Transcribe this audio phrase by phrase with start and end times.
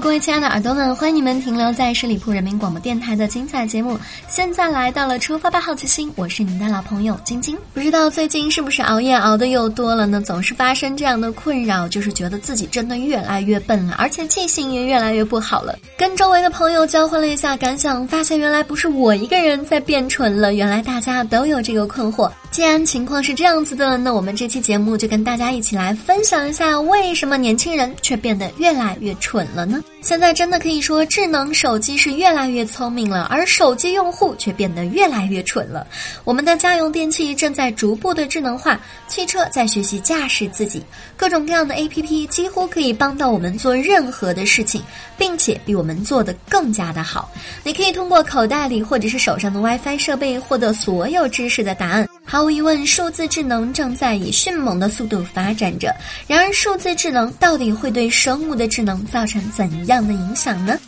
[0.00, 3.98] 各位亲爱的耳朵们，欢迎你们停留在十里铺人民广播电台的精彩节目。
[4.26, 7.56] 现在来到了出发吧好奇心，我是你的老朋友晶晶。
[7.74, 10.20] 不知道最近是不是熬夜熬的又多了呢？
[10.20, 15.78] 总是发生这样的困扰，就是觉得自己真的越来越笨了，而且记性也越来越不好了。
[15.96, 22.30] 跟周围的朋友交换了一下感想，发现原来不是我一个人在变蠢了，原来大家都有这个困惑。
[22.52, 29.82] 既然情况是这样子的，那我们这期节目就跟大家一起来分享一下，为什么年轻人却变得越来越蠢了呢？
[30.02, 35.86] 现在真的可以说，智能手机是越来越聪明了，而手机用户却变得越来越蠢了。
[36.24, 40.82] 我们的家用电器正在逐步的智能化，汽车在学习驾驶自己，
[41.16, 44.82] 各种各样的 APP 几乎可以帮到我们做任何的事情，
[45.16, 47.32] 并且比我们做的更加的好。
[47.64, 52.06] 你可以通过口袋里或者是手上的 WiFi 设备获得所有知识的答案。
[52.32, 55.94] 毫无疑问，数字智能正在以迅猛的速度发展着。
[56.26, 60.78] 然而，数字智能到底会对生物的智能造成怎样的影响呢？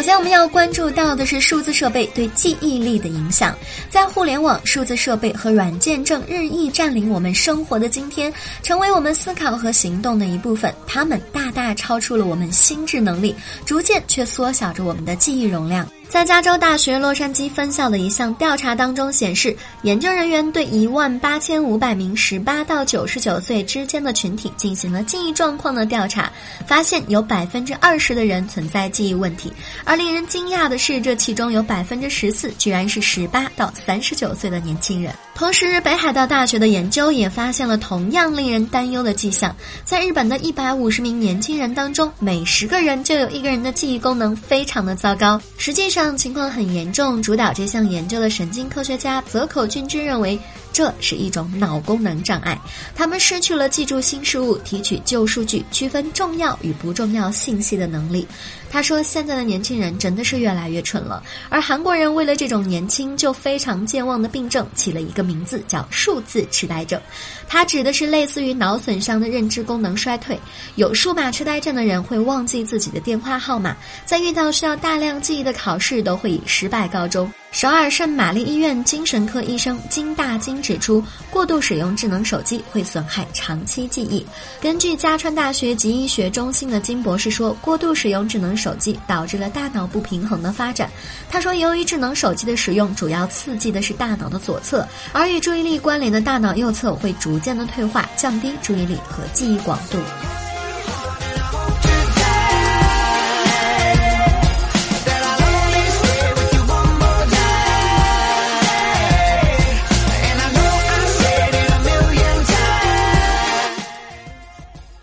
[0.00, 3.54] 首先，我们要关注到的是数字设备对记忆力的影响。
[3.90, 10.74] 在互联网、数字设备和软件正日益占领我们生活的今天，成为我们思考和行动的一部分。
[10.86, 15.86] 它们大大超出了我们心智能力，逐渐却缩小着我们的记忆容量。
[16.10, 26.28] 在加州大学洛杉矶分校的一项调查当中显示，研究人员对一万八千五百名十八到九十九岁之间的群体进行了记忆状况的调查，
[26.66, 29.52] 发现有百分之二十的人存在记忆问题。
[29.84, 35.14] 而令人惊讶的是，这其中有百分之十四居然是十八到三十九岁的年轻人。
[35.40, 39.56] 同时，北海道大学的研究也发现了同样令人担忧的迹象：
[39.86, 45.40] 在日本的一百五十名年轻人当中，每十个人就有一个人的记忆功能非常的糟糕。
[45.56, 47.22] 实际上，情况很严重。
[47.22, 50.38] 主导这项研究的神经科学家泽口俊之认为。
[50.72, 52.58] 这是一种脑功能障碍，
[52.94, 58.26] 他们失去了记住新事物、提取旧数据、区分重要与不重要信息的能力。
[58.70, 67.00] 他说：“现在的年轻人真的是越来越蠢了。”而韩国人为了这种年轻就非常健忘的病症，起了一个名字叫“数字痴呆症”。
[67.48, 70.38] 它指的是类似于脑损伤的认知功能衰退。
[70.76, 73.76] 有数码痴呆症的人会忘记自己的电话号码，
[74.06, 77.28] 在遇到需要大量记忆的考试，都会以失败告终。
[77.52, 84.24] 首尔圣玛丽医院精神科医生金大金指出，过度使用智能手机会损害长期记忆。
[84.60, 90.88] 根据加川大学及医学中心的金博士说，过度使用智能手机导致了大脑不平衡的发展。
[91.28, 99.98] 他说，由于智能手机的使用主要刺激的是大脑的左侧，而与注意力关联的大脑右侧会逐渐的退化，降低注意力和记忆广度。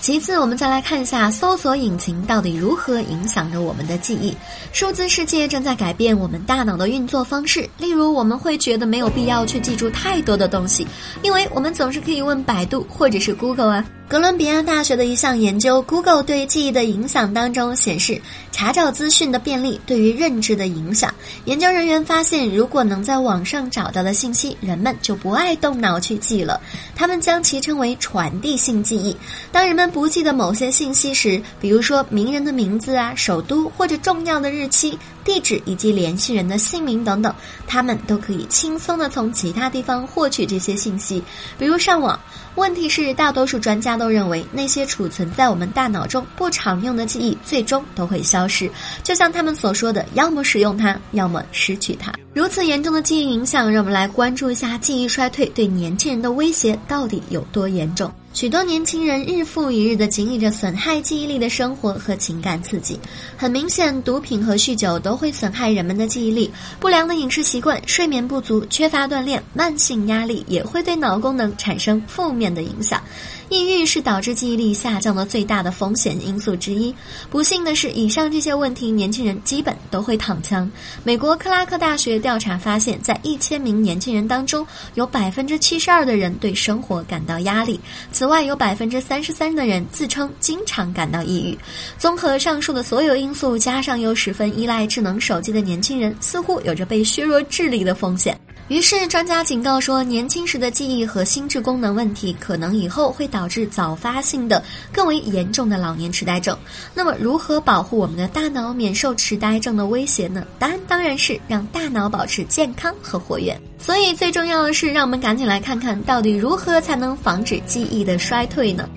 [0.00, 4.34] 其次，我们再来看一下搜索引擎到底如何影响着我们的记忆。
[4.72, 10.86] 数字世界正在改变我们大脑的运作方式，例如我们会觉得没有必要去记住太多的东西，
[11.22, 13.84] 因为我们总是可以问百度或者是 Google 啊。
[14.10, 21.14] 哥伦比亚大学的一项研究，Google 对记忆的影响当中显示，查找资讯的便利对于认知的影响。
[21.44, 26.60] 研究人员发现，如果能在网上找到的信息，人们就不爱动脑去记了。
[26.96, 29.16] 他们将其称为传递性记忆。
[29.52, 37.34] 当人们不记得某些信息时，比如说名人的名字啊、首都或者重要的日期、地址以及联系人的姓名等等，
[37.66, 41.22] 他们都可以轻松的从其他地方获取这些信息，
[41.58, 42.18] 比如上网。
[42.56, 48.68] 问题是，大多数专家都认为，那些储存在我们大脑中不常用的记忆，最终都会消失。
[49.04, 52.12] 就像他们所说的，要么使用它，要么失去它。
[52.34, 58.12] 如此严重的记忆影响，让我们来关注一下记忆衰退对年轻人的威胁到底有多严重。
[58.32, 62.98] 许多年轻人日复一日地经历着损害记忆力的生活和情感刺激。
[63.36, 66.48] 很明显，毒品和酗酒都会损害人们的记忆力。
[66.78, 73.02] 不良的饮食习惯、睡眠不足、缺乏锻炼、慢性压力也会对脑功能产生负面的影响。
[73.48, 76.94] 抑郁是导致记忆力下降的最大的风险因素之一。
[77.30, 80.70] 不幸的是，以上这些问题，年轻人基本都会躺枪。
[81.02, 87.80] 美国克拉克大学调查发现，在一千名年轻人当中，有百分之七十二的人对生活感到压力。
[88.20, 91.58] 此外，有百分之三十三的人自称经常感到抑郁。
[91.96, 98.38] 综合上述的所有因素，加上又十分依赖智能手机的年轻人，似乎有着被削弱智力的风险。
[98.68, 104.62] 于是，专家警告说，年轻时的记忆和心智功能问题，可能以后会导致早发性的、
[104.92, 106.54] 更为严重的老年痴呆症。
[106.92, 110.46] 那么，如何保护我们的大脑免受痴呆症的威胁呢？
[110.58, 113.58] 答案当然是让大脑保持健康和活跃。
[113.80, 118.88] 所以，最重要的是，让我们赶紧来看看到底如何才能防止记忆的衰退呢？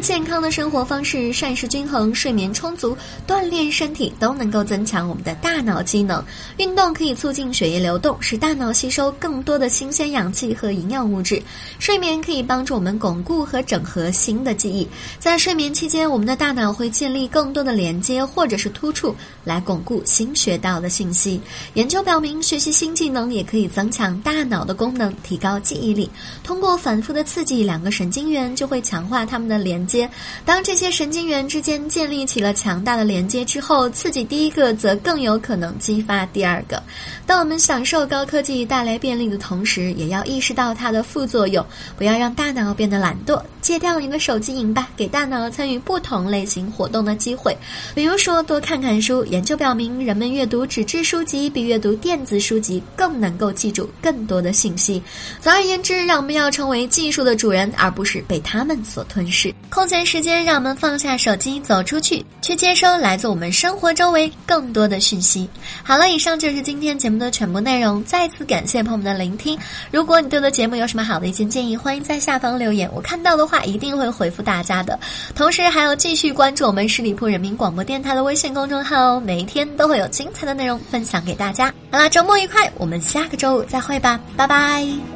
[0.00, 2.96] 健康的生活方式、膳食均衡、睡眠充足、
[3.26, 6.24] 锻炼身体，都能够增强我们的大脑机能。
[6.58, 11.42] 运动可以促进血液流动，使大脑吸收更多的新鲜氧气和营养物质。
[11.78, 14.88] 睡眠可以帮助我们巩固和整合新的记忆。
[15.18, 19.14] 在睡眠期间，我们的大脑会建立更多的连接或者是突触，
[19.44, 21.40] 来巩固新学到的信息。
[21.74, 26.08] 研究表明，学习新技能也可以增强大脑的功能，提高记忆力。
[26.42, 29.56] 通过反复的刺激，两个神经元就会强化它们的。
[29.66, 30.08] 连接，
[30.44, 36.82] 当这些神经元之间建立起了强大的连接之后，刺激第一个则更有可能激发第二个。
[37.24, 41.64] 当我们享受高科技带来便利的同时，也要意识到它的副作用，
[41.96, 43.40] 不要让大脑变得懒惰。
[43.60, 47.56] 戒掉你的手机瘾吧，给大脑参与不同类型活动的机会，
[47.94, 49.24] 比如说多看看书。
[49.26, 55.02] 研究表明，人们阅读纸质书籍比阅读电子书籍更能够记住更多的信息。
[55.40, 59.52] 总而言之，让我们要成为技术的主人，而不是被他们所吞噬。
[59.76, 65.46] 空闲时间，让我们放下手机，走出去，去接收来自我们生活周围更多的讯息。
[65.82, 68.02] 好了，以上就是今天节目的全部内容。
[68.04, 69.56] 再次感谢朋友们的聆听。
[69.90, 74.98] 如果你对我的节目有什么好的意见建议，欢迎在下方留言，我看到的话一定会回复大家的。
[75.34, 81.70] 同时，还要继续关注我们十里铺人民广播电台的微信公众号哦，每一天都会有精彩的内容分享给大家。
[81.90, 85.15] 好啦，周末愉快，我们下个周五再会吧，拜拜。